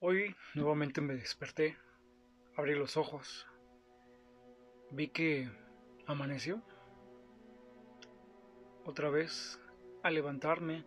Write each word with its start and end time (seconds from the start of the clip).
Hoy 0.00 0.36
nuevamente 0.54 1.00
me 1.00 1.14
desperté, 1.14 1.76
abrí 2.56 2.76
los 2.76 2.96
ojos, 2.96 3.48
vi 4.92 5.08
que 5.08 5.50
amaneció. 6.06 6.62
Otra 8.84 9.10
vez, 9.10 9.60
a 10.04 10.10
levantarme, 10.10 10.84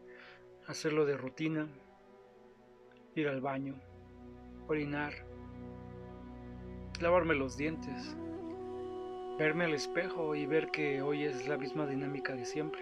hacerlo 0.66 1.06
de 1.06 1.18
rutina, 1.18 1.68
ir 3.14 3.28
al 3.28 3.42
baño, 3.42 3.76
orinar, 4.70 5.14
lavarme 7.02 7.36
los 7.36 7.58
dientes, 7.58 8.16
verme 9.38 9.66
al 9.66 9.74
espejo 9.74 10.36
y 10.36 10.46
ver 10.46 10.72
que 10.72 11.02
hoy 11.02 11.26
es 11.26 11.50
la 11.50 11.58
misma 11.58 11.86
dinámica 11.86 12.34
de 12.34 12.46
siempre. 12.46 12.82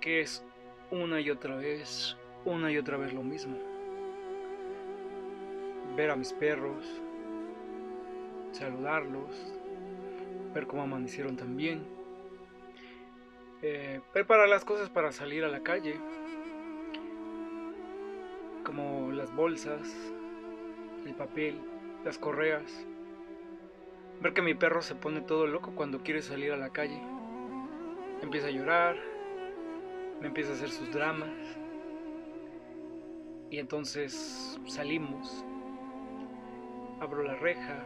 Que 0.00 0.20
es 0.20 0.44
una 0.92 1.20
y 1.20 1.30
otra 1.30 1.56
vez 1.56 2.16
una 2.46 2.70
y 2.70 2.78
otra 2.78 2.96
vez 2.96 3.12
lo 3.12 3.22
mismo. 3.22 3.56
Ver 5.96 6.10
a 6.10 6.16
mis 6.16 6.32
perros, 6.32 6.86
saludarlos, 8.52 9.54
ver 10.54 10.66
cómo 10.66 10.82
amanecieron 10.82 11.36
también, 11.36 11.84
eh, 13.62 14.00
preparar 14.12 14.48
las 14.48 14.64
cosas 14.64 14.88
para 14.88 15.12
salir 15.12 15.44
a 15.44 15.48
la 15.48 15.60
calle, 15.60 15.96
como 18.64 19.10
las 19.12 19.34
bolsas, 19.34 19.92
el 21.04 21.14
papel, 21.14 21.60
las 22.04 22.18
correas. 22.18 22.86
Ver 24.20 24.32
que 24.32 24.42
mi 24.42 24.54
perro 24.54 24.82
se 24.82 24.94
pone 24.94 25.20
todo 25.20 25.46
loco 25.46 25.72
cuando 25.74 26.02
quiere 26.02 26.22
salir 26.22 26.52
a 26.52 26.56
la 26.56 26.70
calle. 26.70 27.00
Empieza 28.22 28.48
a 28.48 28.50
llorar, 28.50 28.96
me 30.20 30.28
empieza 30.28 30.52
a 30.52 30.54
hacer 30.54 30.70
sus 30.70 30.92
dramas. 30.92 31.28
Y 33.50 33.58
entonces 33.58 34.58
salimos, 34.66 35.44
abro 37.00 37.22
la 37.22 37.34
reja, 37.36 37.84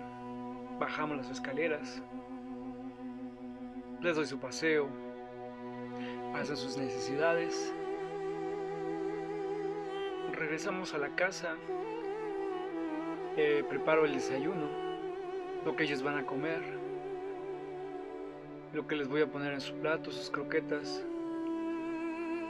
bajamos 0.78 1.18
las 1.18 1.30
escaleras, 1.30 2.02
les 4.00 4.16
doy 4.16 4.26
su 4.26 4.38
paseo, 4.38 4.88
hacen 6.34 6.56
sus 6.56 6.78
necesidades, 6.78 7.74
regresamos 10.32 10.94
a 10.94 10.98
la 10.98 11.14
casa, 11.14 11.54
eh, 13.36 13.62
preparo 13.68 14.06
el 14.06 14.14
desayuno, 14.14 14.66
lo 15.66 15.76
que 15.76 15.84
ellos 15.84 16.02
van 16.02 16.16
a 16.16 16.24
comer, 16.24 16.62
lo 18.72 18.86
que 18.86 18.96
les 18.96 19.08
voy 19.08 19.20
a 19.20 19.26
poner 19.26 19.52
en 19.52 19.60
su 19.60 19.74
plato, 19.74 20.10
sus 20.10 20.30
croquetas, 20.30 21.04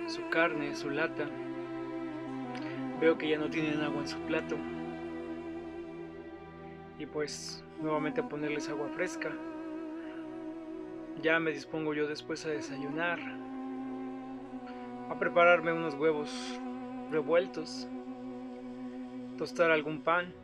su 0.06 0.28
carne, 0.30 0.74
su 0.74 0.90
lata. 0.90 1.26
Veo 3.00 3.16
que 3.16 3.30
ya 3.30 3.38
no 3.38 3.48
tienen 3.48 3.80
agua 3.80 4.02
en 4.02 4.08
su 4.08 4.18
plato. 4.20 4.56
Y 6.98 7.06
pues 7.06 7.64
nuevamente 7.80 8.22
ponerles 8.22 8.68
agua 8.68 8.88
fresca. 8.88 9.32
Ya 11.22 11.40
me 11.40 11.50
dispongo 11.50 11.94
yo 11.94 12.06
después 12.06 12.44
a 12.44 12.50
desayunar. 12.50 13.18
A 15.08 15.18
prepararme 15.18 15.72
unos 15.72 15.94
huevos 15.94 16.60
revueltos. 17.10 17.88
Tostar 19.38 19.70
algún 19.70 20.02
pan. 20.02 20.34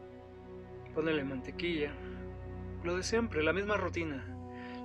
Ponerle 0.94 1.24
mantequilla. 1.24 1.92
Lo 2.84 2.96
de 2.96 3.02
siempre, 3.02 3.42
la 3.42 3.52
misma 3.52 3.76
rutina. 3.76 4.24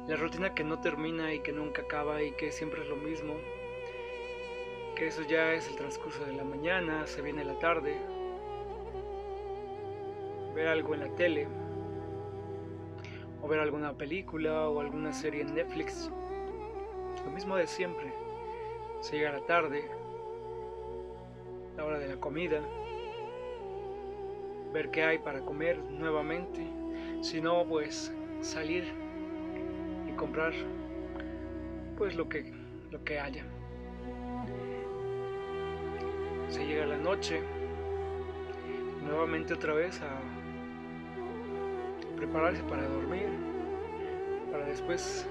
La 0.09 0.17
rutina 0.17 0.53
que 0.53 0.66
no 0.66 0.81
termina 0.81 1.33
y 1.33 1.39
que 1.39 1.53
nunca 1.53 1.83
acaba 1.83 2.22
y 2.22 2.33
que 2.33 2.52
siempre 2.52 2.81
es 2.81 2.89
lo 2.89 2.97
mismo 2.97 3.35
eso 5.07 5.23
ya 5.23 5.53
es 5.53 5.67
el 5.67 5.75
transcurso 5.75 6.23
de 6.25 6.33
la 6.33 6.44
mañana, 6.44 7.07
se 7.07 7.21
viene 7.21 7.44
la 7.44 7.57
tarde, 7.57 7.97
ver 10.53 10.67
algo 10.67 10.94
en 10.94 10.99
la 10.99 11.16
tele, 11.16 11.47
o 13.41 13.47
ver 13.47 13.59
alguna 13.59 13.94
película 13.94 14.69
o 14.69 14.79
alguna 14.79 15.11
serie 15.11 15.41
en 15.41 15.56
Netflix. 15.56 16.11
Lo 17.25 17.31
mismo 17.31 17.56
de 17.56 17.66
siempre. 17.66 18.13
Se 19.00 19.17
llega 19.17 19.31
la 19.31 19.45
tarde, 19.47 19.90
la 21.78 21.85
hora 21.85 21.97
de 21.97 22.07
la 22.07 22.17
comida, 22.17 22.61
ver 24.72 24.91
qué 24.91 25.03
hay 25.03 25.17
para 25.17 25.41
comer 25.41 25.79
nuevamente. 25.79 26.63
Si 27.22 27.41
no, 27.41 27.66
pues 27.66 28.13
salir 28.41 28.84
y 30.07 30.11
comprar 30.11 30.53
pues 31.97 32.16
lo 32.16 32.29
que 32.29 32.53
lo 32.91 33.03
que 33.03 33.19
haya 33.19 33.45
se 36.51 36.66
llega 36.66 36.85
la 36.85 36.97
noche, 36.97 37.41
nuevamente 39.07 39.53
otra 39.53 39.73
vez 39.73 40.01
a 40.01 40.19
prepararse 42.17 42.62
para 42.63 42.88
dormir, 42.88 43.29
para 44.51 44.66
después 44.66 45.25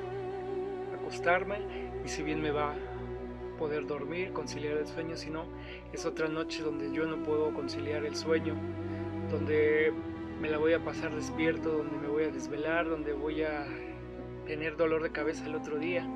acostarme 0.98 1.58
y 2.04 2.08
si 2.08 2.22
bien 2.22 2.40
me 2.40 2.50
va 2.50 2.72
a 2.72 3.58
poder 3.58 3.86
dormir, 3.86 4.32
conciliar 4.32 4.78
el 4.78 4.86
sueño, 4.86 5.16
si 5.16 5.28
no, 5.28 5.44
es 5.92 6.06
otra 6.06 6.26
noche 6.28 6.62
donde 6.62 6.90
yo 6.90 7.04
no 7.06 7.22
puedo 7.22 7.52
conciliar 7.52 8.06
el 8.06 8.16
sueño, 8.16 8.54
donde 9.30 9.92
me 10.40 10.48
la 10.48 10.56
voy 10.56 10.72
a 10.72 10.82
pasar 10.82 11.14
despierto, 11.14 11.70
donde 11.70 11.98
me 11.98 12.08
voy 12.08 12.24
a 12.24 12.30
desvelar, 12.30 12.88
donde 12.88 13.12
voy 13.12 13.42
a 13.42 13.66
tener 14.46 14.78
dolor 14.78 15.02
de 15.02 15.12
cabeza 15.12 15.44
el 15.44 15.54
otro 15.54 15.78
día 15.78 16.08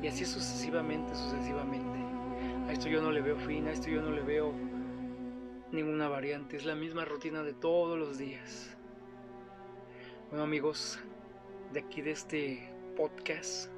y 0.00 0.06
así 0.06 0.24
sucesivamente, 0.24 1.16
sucesivamente. 1.16 1.97
A 2.68 2.72
esto 2.72 2.88
yo 2.90 3.00
no 3.00 3.10
le 3.10 3.22
veo 3.22 3.38
fin, 3.38 3.66
a 3.66 3.72
esto 3.72 3.88
yo 3.88 4.02
no 4.02 4.10
le 4.10 4.20
veo 4.20 4.52
ninguna 5.72 6.06
variante, 6.06 6.58
es 6.58 6.66
la 6.66 6.74
misma 6.74 7.06
rutina 7.06 7.42
de 7.42 7.54
todos 7.54 7.98
los 7.98 8.18
días. 8.18 8.76
Bueno 10.28 10.44
amigos, 10.44 11.00
de 11.72 11.80
aquí 11.80 12.02
de 12.02 12.10
este 12.10 12.70
podcast, 12.94 13.70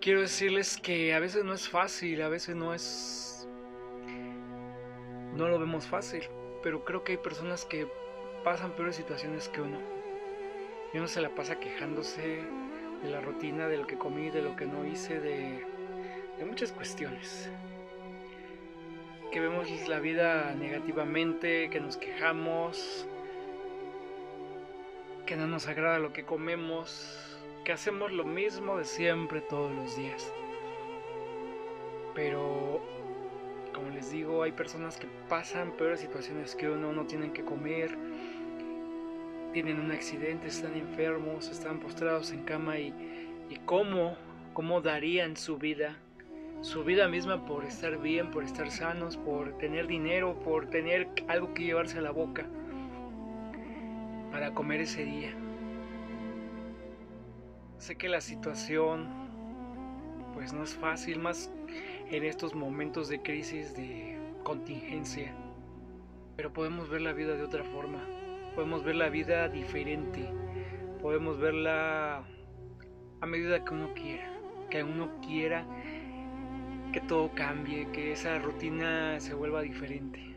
quiero 0.00 0.20
decirles 0.20 0.78
que 0.78 1.14
a 1.14 1.18
veces 1.18 1.44
no 1.44 1.52
es 1.52 1.68
fácil, 1.68 2.22
a 2.22 2.28
veces 2.28 2.54
no 2.54 2.74
es... 2.74 3.48
No 5.34 5.48
lo 5.48 5.58
vemos 5.58 5.84
fácil, 5.84 6.22
pero 6.62 6.84
creo 6.84 7.02
que 7.02 7.12
hay 7.12 7.18
personas 7.18 7.64
que 7.64 7.88
pasan 8.44 8.70
peores 8.76 8.94
situaciones 8.94 9.48
que 9.48 9.62
uno. 9.62 9.80
Y 10.94 10.98
uno 10.98 11.08
se 11.08 11.20
la 11.20 11.34
pasa 11.34 11.58
quejándose 11.58 12.40
de 13.02 13.10
la 13.10 13.20
rutina, 13.20 13.66
de 13.66 13.78
lo 13.78 13.86
que 13.88 13.98
comí, 13.98 14.30
de 14.30 14.42
lo 14.42 14.54
que 14.54 14.66
no 14.66 14.86
hice, 14.86 15.18
de 15.18 15.81
de 16.42 16.48
muchas 16.48 16.72
cuestiones. 16.72 17.48
Que 19.30 19.38
vemos 19.38 19.68
la 19.88 20.00
vida 20.00 20.54
negativamente, 20.56 21.70
que 21.70 21.78
nos 21.78 21.96
quejamos, 21.96 23.06
que 25.24 25.36
no 25.36 25.46
nos 25.46 25.68
agrada 25.68 26.00
lo 26.00 26.12
que 26.12 26.24
comemos, 26.24 27.16
que 27.64 27.72
hacemos 27.72 28.10
lo 28.10 28.24
mismo 28.24 28.76
de 28.76 28.84
siempre 28.84 29.40
todos 29.40 29.72
los 29.72 29.96
días. 29.96 30.32
Pero, 32.12 32.82
como 33.72 33.90
les 33.90 34.10
digo, 34.10 34.42
hay 34.42 34.50
personas 34.50 34.96
que 34.96 35.06
pasan 35.28 35.70
peores 35.76 36.00
situaciones 36.00 36.56
que 36.56 36.68
uno, 36.68 36.92
no 36.92 37.06
tienen 37.06 37.32
que 37.32 37.44
comer, 37.44 37.96
tienen 39.52 39.78
un 39.78 39.92
accidente, 39.92 40.48
están 40.48 40.74
enfermos, 40.74 41.48
están 41.48 41.78
postrados 41.78 42.32
en 42.32 42.42
cama 42.42 42.78
y, 42.78 42.92
y 43.48 43.56
cómo, 43.64 44.16
cómo 44.52 44.80
darían 44.80 45.36
su 45.36 45.56
vida 45.56 45.96
su 46.62 46.84
vida 46.84 47.08
misma 47.08 47.44
por 47.44 47.64
estar 47.64 47.98
bien, 47.98 48.30
por 48.30 48.44
estar 48.44 48.70
sanos, 48.70 49.16
por 49.16 49.58
tener 49.58 49.88
dinero, 49.88 50.38
por 50.44 50.66
tener 50.66 51.08
algo 51.26 51.52
que 51.54 51.64
llevarse 51.64 51.98
a 51.98 52.02
la 52.02 52.12
boca 52.12 52.46
para 54.30 54.54
comer 54.54 54.80
ese 54.80 55.04
día. 55.04 55.34
Sé 57.78 57.96
que 57.96 58.08
la 58.08 58.20
situación 58.20 59.08
pues 60.34 60.52
no 60.52 60.62
es 60.62 60.76
fácil, 60.76 61.18
más 61.18 61.52
en 62.10 62.24
estos 62.24 62.54
momentos 62.54 63.08
de 63.08 63.20
crisis, 63.20 63.74
de 63.74 64.16
contingencia, 64.44 65.34
pero 66.36 66.52
podemos 66.52 66.88
ver 66.88 67.00
la 67.00 67.12
vida 67.12 67.34
de 67.34 67.42
otra 67.42 67.64
forma, 67.64 67.98
podemos 68.54 68.84
ver 68.84 68.94
la 68.94 69.08
vida 69.08 69.48
diferente, 69.48 70.28
podemos 71.02 71.38
verla 71.40 72.22
a 73.20 73.26
medida 73.26 73.64
que 73.64 73.74
uno 73.74 73.92
quiera, 73.94 74.32
que 74.70 74.84
uno 74.84 75.10
quiera 75.20 75.66
que 76.92 77.00
todo 77.00 77.34
cambie, 77.34 77.90
que 77.90 78.12
esa 78.12 78.38
rutina 78.38 79.18
se 79.18 79.32
vuelva 79.32 79.62
diferente 79.62 80.36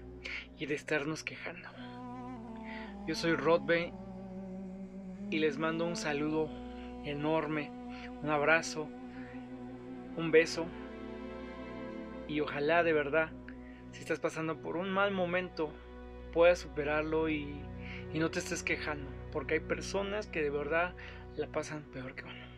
y 0.57 0.65
de 0.65 0.75
estarnos 0.75 1.23
quejando. 1.23 1.67
Yo 3.05 3.13
soy 3.13 3.35
Rodbe 3.35 3.91
y 5.29 5.39
les 5.39 5.57
mando 5.57 5.85
un 5.85 5.97
saludo 5.97 6.49
enorme, 7.03 7.71
un 8.23 8.29
abrazo, 8.29 8.87
un 10.15 10.31
beso 10.31 10.65
y 12.27 12.39
ojalá 12.39 12.83
de 12.83 12.93
verdad, 12.93 13.31
si 13.91 13.99
estás 13.99 14.19
pasando 14.19 14.61
por 14.61 14.77
un 14.77 14.89
mal 14.89 15.11
momento, 15.11 15.73
puedas 16.31 16.59
superarlo 16.59 17.29
y, 17.29 17.61
y 18.13 18.19
no 18.19 18.31
te 18.31 18.39
estés 18.39 18.63
quejando, 18.63 19.11
porque 19.31 19.55
hay 19.55 19.59
personas 19.59 20.27
que 20.27 20.41
de 20.41 20.49
verdad 20.49 20.95
la 21.35 21.47
pasan 21.47 21.83
peor 21.91 22.15
que 22.15 22.23
uno. 22.23 22.54